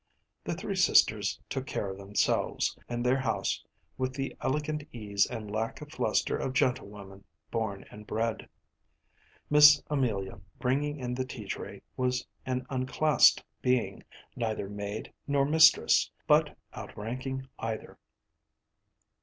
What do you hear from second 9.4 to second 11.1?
Miss Amelia, bringing